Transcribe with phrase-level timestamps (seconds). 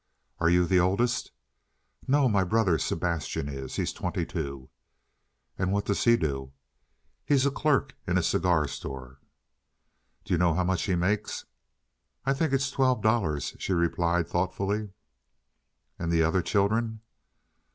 [0.39, 1.29] "Are you the oldest?"
[2.07, 3.75] "No, my brother Sebastian is.
[3.75, 4.71] He's twenty two."
[5.59, 6.53] "And what does he do?"
[7.23, 9.19] "He's a clerk in a cigar store."
[10.25, 11.45] "Do you know how much he makes?"
[12.25, 14.89] "I think it's twelve dollars," she replied thoughtfully.
[15.99, 17.01] "And the other children?"